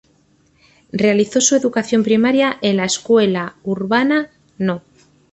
Realizó 0.91 1.41
su 1.41 1.55
educación 1.55 2.01
primaria 2.01 2.57
en 2.63 2.77
la 2.77 2.85
Escuela 2.85 3.57
Urbana 3.63 4.31
No. 4.57 4.81